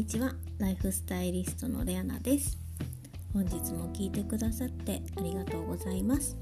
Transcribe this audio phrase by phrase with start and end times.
[0.00, 0.32] にちは。
[0.56, 2.56] ライフスタイリストのレアナです。
[3.34, 6.38] 本日も聞いてくださってありがとうございます。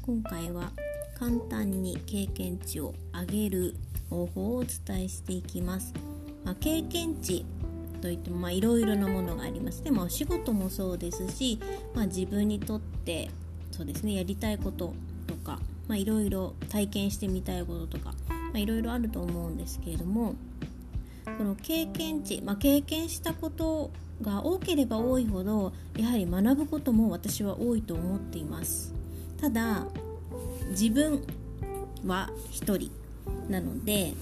[0.00, 0.72] 今回は
[1.18, 3.74] 簡単に経験値を上げる
[4.08, 5.92] 方法をお伝えしていきます、
[6.42, 7.44] まあ、経験値
[8.00, 11.60] といってもいろいろなものがありますでもお仕事もそうですし、
[11.94, 13.28] まあ、自分にとって
[13.72, 14.94] そうですねやりたいこと
[15.26, 15.58] とか
[15.90, 18.14] いろいろ体験してみたいこととか
[18.54, 20.34] いろいろあると思うんですけれども
[21.36, 23.90] この経験値、まあ、経験したこと
[24.22, 28.94] が多ければ多いほどやはり学ぶことも私は多いと思っています。
[29.40, 29.86] ただ
[30.70, 31.22] 自分
[32.06, 32.90] は一人
[33.48, 34.14] なので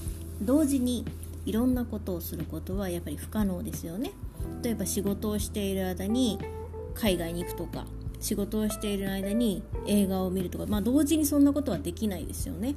[0.42, 1.04] 同時に
[1.44, 4.12] いろんなことをすることはやっぱり不可能ですよね。
[4.62, 6.38] 例えば仕事をしている間に
[6.94, 7.86] 海外に行くとか
[8.20, 12.74] 仕事をしている間に映画を見るとか、まあ、同時にそんなことはできないですよね。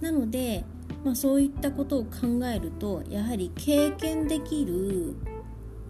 [0.00, 0.64] なので
[1.06, 5.14] まあ、そういったことを考えるとやはり経験できる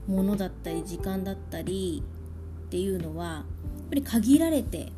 [0.06, 2.02] ものだったり時間だったり
[2.66, 3.44] っていうのはやっ
[3.88, 4.92] ぱり限られて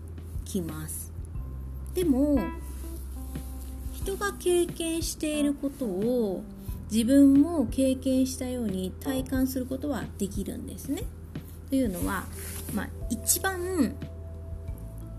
[0.45, 1.13] きます。
[1.95, 2.41] でも
[3.93, 6.43] 人が経験していることを
[6.91, 11.05] 自分も経験したように体感することはできるんですね。
[11.69, 12.25] というのは、
[12.75, 13.95] まあ、一番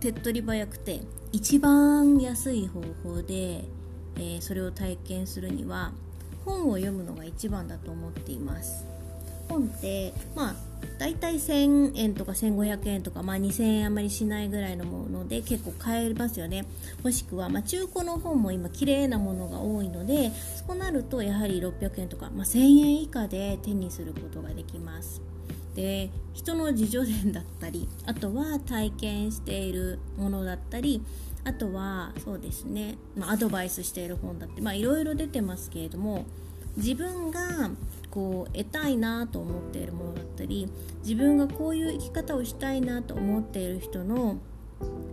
[0.01, 3.63] 手っ取り早くて一番安い方法で
[4.19, 5.91] えー、それを体験するには
[6.45, 8.85] 本を読むのが一番だと思っています。
[9.47, 10.55] 本ってまあ
[10.99, 16.65] 大体1000円とか1500円とか、まあ、2000円あまりしないぐらいのもので結構買えますよね。
[17.03, 20.31] もしくは、まあ、中古の本も今綺麗なものが多いので
[20.67, 25.21] そうなるとやはり600円とか、まあ、1000円以下で手にすることができます。
[25.75, 31.01] で人の自助伝だったりあとは体験しているものだったり
[31.45, 36.25] あとはそうですね、まあ、アドバイスしている本だっていろいろ出てますけれども
[36.77, 37.71] 自分が
[38.11, 40.67] こう得たいなと思っているものだったり
[41.01, 44.37] 自分がこういう生き方をしたいなと思っている人の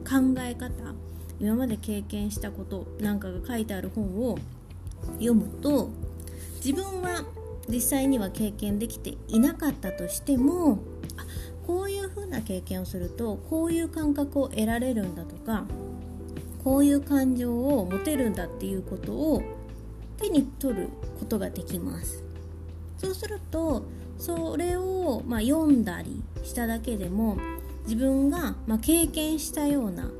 [0.05, 0.71] 考え方
[1.41, 4.39] 今まで経験したことなんかが書いてある本を
[5.15, 5.91] 読むと
[6.65, 7.25] 自分は
[7.69, 10.79] 実際には経験できていなかったとしても
[11.67, 15.65] こういう風な経験をするとこういう感覚を得られるんだとか
[16.67, 19.41] こういう感情を持てるんだっていうことを
[20.17, 22.25] 手に取ることができます。
[22.99, 23.85] そうすると
[24.19, 27.39] それを、まあ、読んだりしただけでも
[27.85, 30.11] 自分が、まあ、経験したような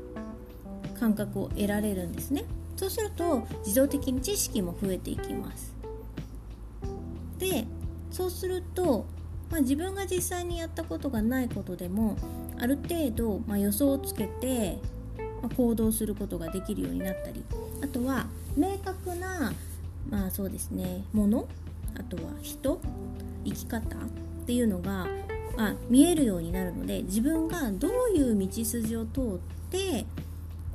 [0.97, 2.45] 感覚を得られるんですね。
[2.77, 5.75] そうすると自動的に知識も増えていきます。
[7.39, 7.67] で
[8.09, 9.05] そうすると、
[9.51, 12.15] まあ、自分が実際にやったことがないことでも
[12.57, 14.79] ある程度、まあ、予想をつけて
[15.55, 17.43] 行動することができるようになったり
[17.83, 19.53] あとは明確な
[20.09, 21.47] まあそうですねもの
[21.99, 22.79] あとは人
[23.45, 23.89] 生き方っ
[24.45, 25.07] ていうのが、
[25.57, 29.23] あ、見えるようになるので自分がどういう道筋を通っ
[29.71, 30.05] て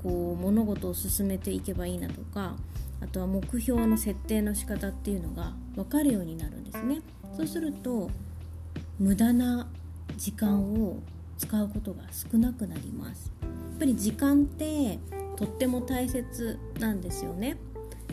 [0.02, 2.56] こう物事を進めていけばいいなとか
[3.00, 7.00] あとは目標の設定の仕方っていうのが分かるようになるんですね。
[7.36, 8.10] そうすると
[8.98, 9.66] 無駄な
[10.16, 10.98] 時間を
[11.38, 13.32] 使うことが少なくなります。
[13.82, 15.00] ぱり時間って
[15.37, 17.56] とっても大切なんですよね。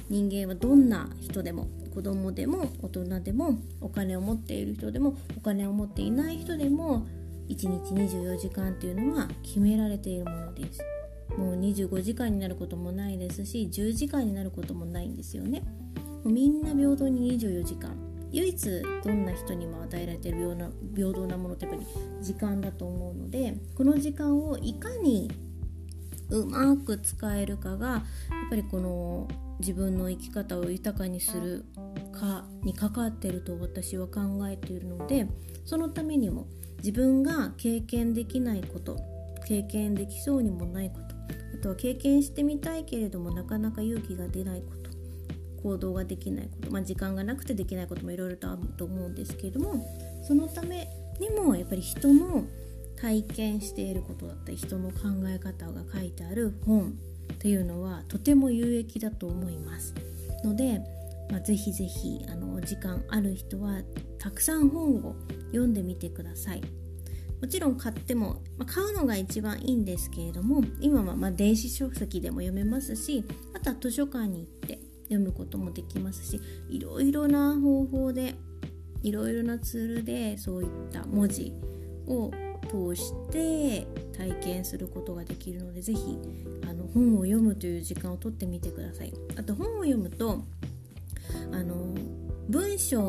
[0.09, 7.05] 人間はどんな人でも子供でも大人でもお金を持っている人でもお金を持っていない人でも
[7.49, 10.81] 1日24時間っていうのは決められているものです。
[11.37, 15.61] もう25時間になることもないですし10時間になることもないんですよね。
[16.23, 17.95] もうみんな平等に24時間。
[18.31, 21.87] 唯一どんな人にも与えられているような平等なものってやっぱり
[22.21, 25.31] 時間だと思うのでこの時間をいかに
[26.29, 28.01] うまく使えるかがやっ
[28.49, 29.27] ぱりこの
[29.59, 31.65] 自分の生き方を豊かにする
[32.11, 35.27] かに関わってると私は考えているので
[35.65, 36.47] そのためにも
[36.77, 38.97] 自分が経験できないこと
[39.47, 41.15] 経験できそうにもないこと
[41.59, 44.89] あとは経験してみたいけれどもなかなか勇気が出ないこと
[45.61, 49.85] 行動ができないこと、まあ、時間がなくてできないこともいろいろとあると思うんですけれども
[50.23, 50.87] そのため
[51.19, 52.45] にもやっぱり人の
[53.01, 54.97] 体験していることだったり人の考
[55.27, 56.93] え方が書いてある本
[57.33, 59.93] っていうのはとても有益だと思います。
[60.43, 60.81] ので、
[61.29, 63.81] まあ、ぜひぜひあの時間ある人は
[64.17, 65.15] たくさん本を
[65.47, 66.61] 読んでみてください。
[67.41, 73.23] もちろん買っても、まあ、買うのが一番いいんですけれども今はま電子書籍でも読めますし
[73.53, 78.35] あとは図書館に行って読むこともできますしいろいろな方法で
[79.03, 81.53] いろいろなツールでそういった文字
[82.07, 82.29] を
[82.69, 83.87] 通して
[84.17, 86.19] 体験することができるので是非
[86.69, 89.13] あの本を読むという時間をとってみてください。
[89.37, 90.43] あと本を読むと
[91.51, 91.93] あの
[92.49, 93.01] 文章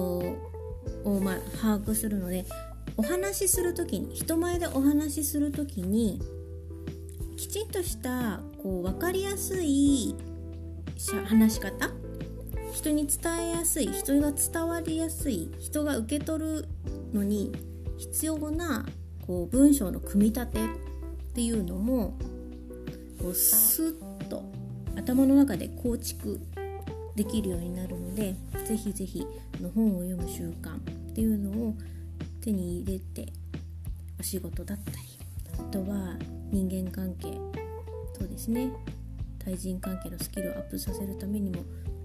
[1.04, 2.44] を、まあ、把握するので
[2.96, 6.20] お話しする時に人前でお話しする時に
[7.36, 10.14] きちんとしたこう分かりやすい
[11.26, 11.90] 話し方
[12.72, 16.68] 人に伝えやすい人が伝わりやすい人が受け取る
[17.12, 17.52] のに
[17.96, 18.86] 必要な
[19.30, 20.68] こう文章の組み立てっ
[21.36, 22.18] ていうのも
[23.22, 24.42] こうスッと
[24.96, 26.40] 頭の中で構築
[27.14, 28.34] できるようになるので
[28.66, 29.24] ぜひぜひ
[29.60, 31.74] の本を読む習慣っていうのを
[32.40, 33.32] 手に入れて
[34.18, 34.98] お仕事だったり
[35.60, 36.16] あとは
[36.50, 37.28] 人間関係
[38.18, 38.72] そうですね
[39.38, 41.62] 対人関係のスキルをアップさせるためにも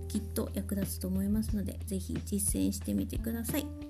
[0.08, 3.85] きっと役立つと思いますので是非実践してみてください。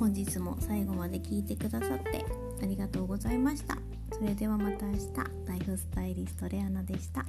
[0.00, 2.24] 本日も最後まで聞いてくださって
[2.62, 3.76] ありがとうございました。
[4.10, 5.08] それではまた明日。
[5.46, 7.26] ライフスタイリストレアナでした。